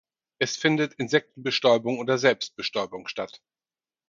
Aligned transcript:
Es 0.39 0.57
findet 0.57 0.95
Insektenbestäubung 0.95 1.99
oder 1.99 2.17
Selbstbestäubung 2.17 3.05
statt. 3.07 3.39